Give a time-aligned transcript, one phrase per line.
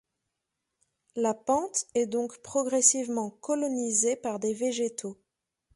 [1.15, 5.19] La pente est donc progressivement colonisée par des végétaux.